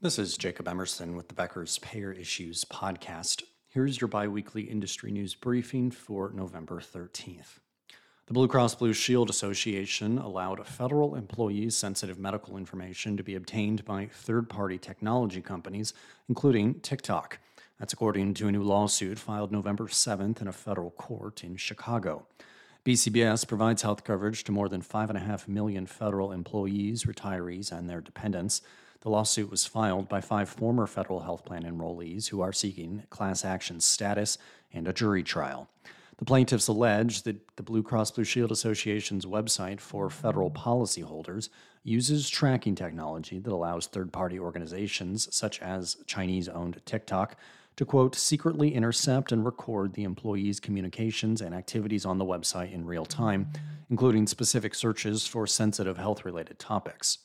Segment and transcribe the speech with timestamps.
[0.00, 3.42] This is Jacob Emerson with the Becker's Payer Issues podcast.
[3.66, 7.58] Here's your biweekly industry news briefing for November 13th.
[8.26, 13.84] The Blue Cross Blue Shield Association allowed federal employees' sensitive medical information to be obtained
[13.84, 15.94] by third party technology companies,
[16.28, 17.40] including TikTok.
[17.80, 22.24] That's according to a new lawsuit filed November 7th in a federal court in Chicago.
[22.84, 28.62] BCBS provides health coverage to more than 5.5 million federal employees, retirees, and their dependents.
[29.00, 33.44] The lawsuit was filed by five former federal health plan enrollees who are seeking class
[33.44, 34.38] action status
[34.72, 35.68] and a jury trial.
[36.18, 41.48] The plaintiffs allege that the Blue Cross Blue Shield Association's website for federal policyholders
[41.84, 47.36] uses tracking technology that allows third party organizations, such as Chinese owned TikTok,
[47.76, 52.84] to quote, secretly intercept and record the employees' communications and activities on the website in
[52.84, 53.52] real time,
[53.88, 57.18] including specific searches for sensitive health related topics.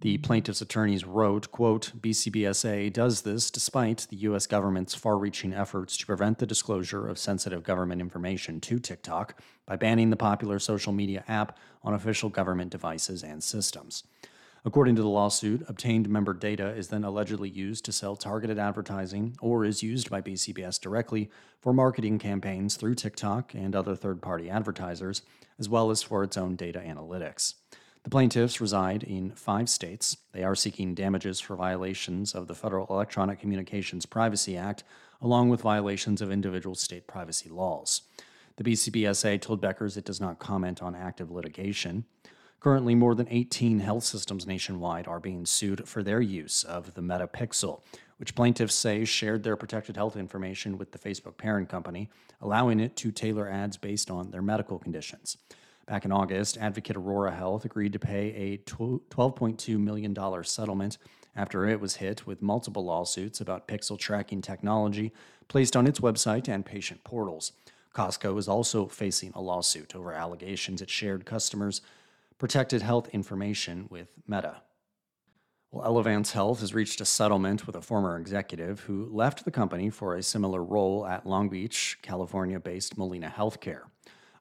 [0.00, 4.46] The plaintiff's attorneys wrote, quote, BCBSA does this despite the U.S.
[4.46, 9.76] government's far reaching efforts to prevent the disclosure of sensitive government information to TikTok by
[9.76, 14.04] banning the popular social media app on official government devices and systems.
[14.64, 19.36] According to the lawsuit, obtained member data is then allegedly used to sell targeted advertising
[19.42, 24.48] or is used by BCBS directly for marketing campaigns through TikTok and other third party
[24.48, 25.20] advertisers,
[25.58, 27.54] as well as for its own data analytics.
[28.02, 30.16] The plaintiffs reside in five states.
[30.32, 34.84] They are seeking damages for violations of the Federal Electronic Communications Privacy Act,
[35.20, 38.02] along with violations of individual state privacy laws.
[38.56, 42.06] The BCBSA told Beckers it does not comment on active litigation.
[42.58, 47.02] Currently, more than 18 health systems nationwide are being sued for their use of the
[47.02, 47.82] Meta Pixel,
[48.16, 52.08] which plaintiffs say shared their protected health information with the Facebook parent company,
[52.40, 55.36] allowing it to tailor ads based on their medical conditions.
[55.90, 60.98] Back in August, advocate Aurora Health agreed to pay a $12.2 million settlement
[61.34, 65.12] after it was hit with multiple lawsuits about pixel tracking technology
[65.48, 67.50] placed on its website and patient portals.
[67.92, 71.80] Costco is also facing a lawsuit over allegations it shared customers'
[72.38, 74.62] protected health information with Meta.
[75.72, 79.90] Well, Elevance Health has reached a settlement with a former executive who left the company
[79.90, 83.86] for a similar role at Long Beach, California based Molina Healthcare.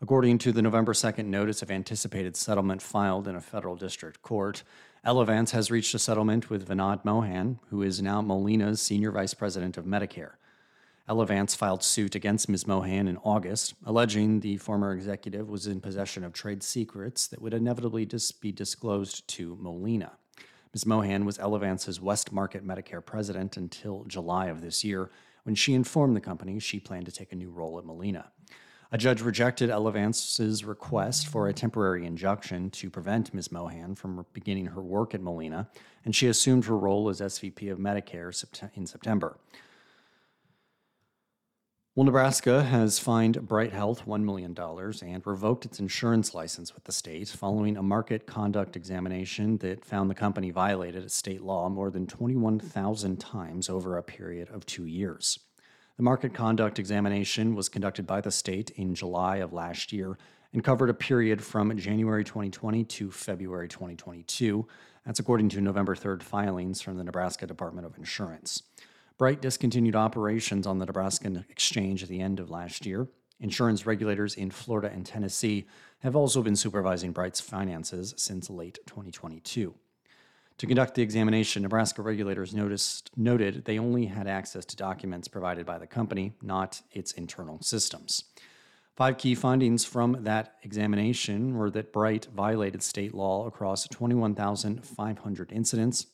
[0.00, 4.62] According to the November 2nd notice of anticipated settlement filed in a federal district court,
[5.04, 9.76] Elevance has reached a settlement with Vinod Mohan, who is now Molina's senior vice president
[9.76, 10.34] of Medicare.
[11.08, 12.64] Elevance filed suit against Ms.
[12.64, 17.54] Mohan in August, alleging the former executive was in possession of trade secrets that would
[17.54, 20.12] inevitably dis- be disclosed to Molina.
[20.72, 20.86] Ms.
[20.86, 25.10] Mohan was Elevance's West Market Medicare president until July of this year,
[25.42, 28.30] when she informed the company she planned to take a new role at Molina.
[28.90, 33.52] A judge rejected Elevance's request for a temporary injunction to prevent Ms.
[33.52, 35.68] Mohan from beginning her work at Molina,
[36.06, 38.32] and she assumed her role as SVP of Medicare
[38.74, 39.36] in September.
[41.94, 46.92] Well, Nebraska has fined Bright Health $1 million and revoked its insurance license with the
[46.92, 51.90] state following a market conduct examination that found the company violated a state law more
[51.90, 55.40] than 21,000 times over a period of two years.
[55.98, 60.16] The market conduct examination was conducted by the state in July of last year
[60.52, 64.64] and covered a period from January 2020 to February 2022.
[65.04, 68.62] That's according to November 3rd filings from the Nebraska Department of Insurance.
[69.18, 73.08] Bright discontinued operations on the Nebraska exchange at the end of last year.
[73.40, 75.66] Insurance regulators in Florida and Tennessee
[75.98, 79.74] have also been supervising Bright's finances since late 2022.
[80.58, 85.64] To conduct the examination, Nebraska regulators noticed, noted they only had access to documents provided
[85.64, 88.24] by the company, not its internal systems.
[88.96, 96.06] Five key findings from that examination were that Bright violated state law across 21,500 incidents,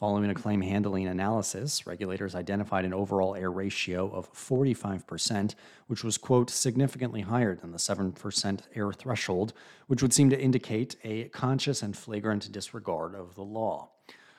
[0.00, 5.54] Following a claim handling analysis, regulators identified an overall error ratio of 45%,
[5.88, 9.52] which was, quote, significantly higher than the 7% error threshold,
[9.88, 13.90] which would seem to indicate a conscious and flagrant disregard of the law.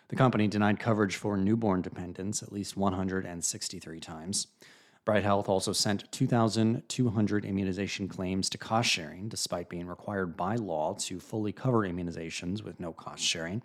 [0.07, 4.47] The company denied coverage for newborn dependents at least 163 times.
[5.05, 10.95] Bright Health also sent 2,200 immunization claims to cost sharing, despite being required by law
[11.01, 13.61] to fully cover immunizations with no cost sharing.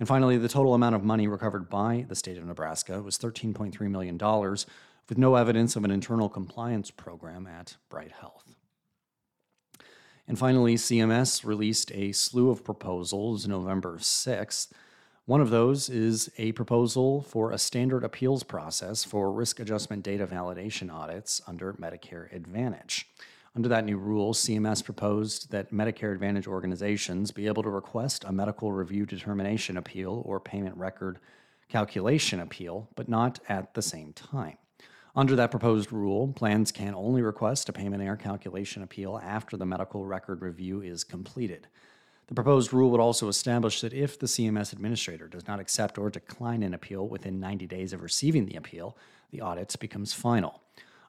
[0.00, 3.78] And finally, the total amount of money recovered by the state of Nebraska was $13.3
[3.90, 4.18] million,
[5.08, 8.56] with no evidence of an internal compliance program at Bright Health.
[10.26, 14.70] And finally, CMS released a slew of proposals November 6th.
[15.26, 20.26] One of those is a proposal for a standard appeals process for risk adjustment data
[20.26, 23.06] validation audits under Medicare Advantage.
[23.56, 28.32] Under that new rule, CMS proposed that Medicare Advantage organizations be able to request a
[28.32, 31.18] medical review determination appeal or payment record
[31.68, 34.56] calculation appeal, but not at the same time.
[35.16, 39.66] Under that proposed rule, plans can only request a payment error calculation appeal after the
[39.66, 41.66] medical record review is completed.
[42.28, 46.10] The proposed rule would also establish that if the CMS administrator does not accept or
[46.10, 48.96] decline an appeal within 90 days of receiving the appeal,
[49.32, 50.60] the audit becomes final.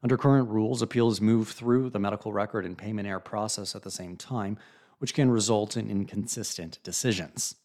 [0.03, 3.91] Under current rules, appeals move through the medical record and payment error process at the
[3.91, 4.57] same time,
[4.97, 7.55] which can result in inconsistent decisions.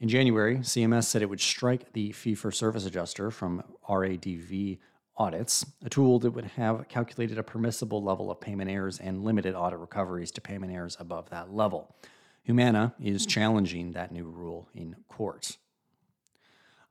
[0.00, 4.78] In January, CMS said it would strike the fee for service adjuster from RADV
[5.18, 9.54] audits, a tool that would have calculated a permissible level of payment errors and limited
[9.54, 11.94] audit recoveries to payment errors above that level.
[12.42, 15.58] Humana is challenging that new rule in court.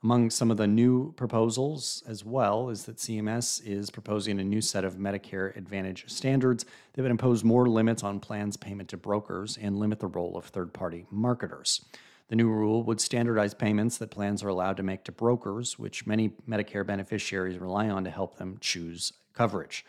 [0.01, 4.61] Among some of the new proposals as well is that CMS is proposing a new
[4.61, 9.57] set of Medicare Advantage standards that would impose more limits on plans payment to brokers
[9.57, 11.83] and limit the role of third party marketers.
[12.29, 16.07] The new rule would standardize payments that plans are allowed to make to brokers, which
[16.07, 19.83] many Medicare beneficiaries rely on to help them choose coverage.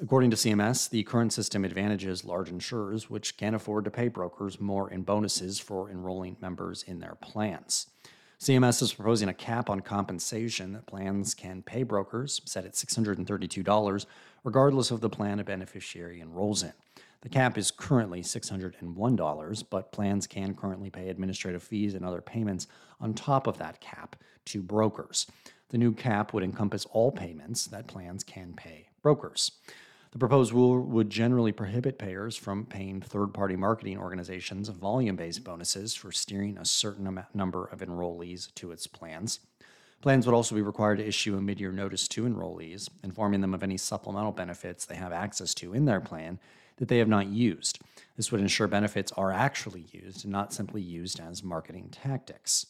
[0.00, 4.58] According to CMS, the current system advantages large insurers, which can afford to pay brokers
[4.58, 7.88] more in bonuses for enrolling members in their plans.
[8.40, 14.06] CMS is proposing a cap on compensation that plans can pay brokers, set at $632,
[14.44, 16.72] regardless of the plan a beneficiary enrolls in.
[17.22, 22.68] The cap is currently $601, but plans can currently pay administrative fees and other payments
[23.00, 24.14] on top of that cap
[24.46, 25.26] to brokers.
[25.70, 29.50] The new cap would encompass all payments that plans can pay brokers.
[30.10, 35.44] The proposed rule would generally prohibit payers from paying third party marketing organizations volume based
[35.44, 39.40] bonuses for steering a certain number of enrollees to its plans.
[40.00, 43.52] Plans would also be required to issue a mid year notice to enrollees, informing them
[43.52, 46.38] of any supplemental benefits they have access to in their plan
[46.76, 47.80] that they have not used.
[48.16, 52.66] This would ensure benefits are actually used and not simply used as marketing tactics.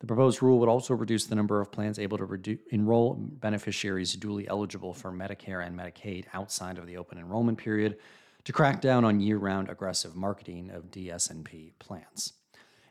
[0.00, 4.16] The proposed rule would also reduce the number of plans able to redu- enroll beneficiaries
[4.16, 7.98] dually eligible for Medicare and Medicaid outside of the open enrollment period
[8.44, 12.34] to crack down on year-round aggressive marketing of DSNP plans.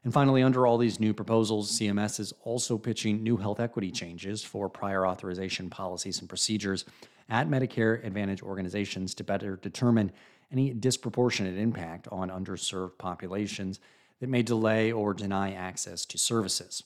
[0.03, 4.43] And finally, under all these new proposals, CMS is also pitching new health equity changes
[4.43, 6.85] for prior authorization policies and procedures
[7.29, 10.11] at Medicare Advantage organizations to better determine
[10.51, 13.79] any disproportionate impact on underserved populations
[14.19, 16.83] that may delay or deny access to services.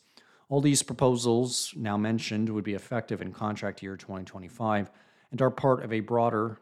[0.51, 4.91] All these proposals now mentioned would be effective in contract year 2025
[5.31, 6.59] and are part of a broader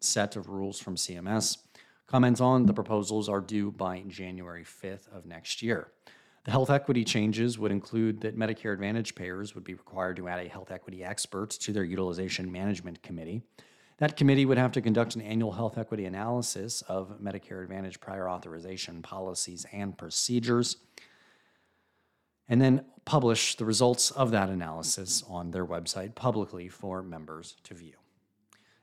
[0.00, 1.56] set of rules from CMS.
[2.06, 5.88] Comments on the proposals are due by January 5th of next year.
[6.44, 10.44] The health equity changes would include that Medicare Advantage payers would be required to add
[10.44, 13.40] a health equity expert to their utilization management committee.
[13.96, 18.28] That committee would have to conduct an annual health equity analysis of Medicare Advantage prior
[18.28, 20.76] authorization policies and procedures,
[22.48, 27.74] and then publish the results of that analysis on their website publicly for members to
[27.74, 27.94] view.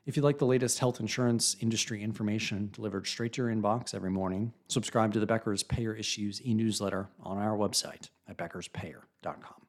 [0.06, 4.10] If you'd like the latest health insurance industry information delivered straight to your inbox every
[4.10, 9.69] morning, subscribe to the Becker's Payer Issues e newsletter on our website at beckerspayer.com.